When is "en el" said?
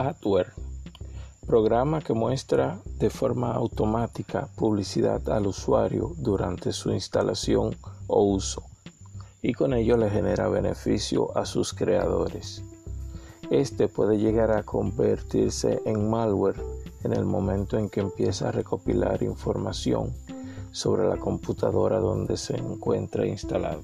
17.02-17.24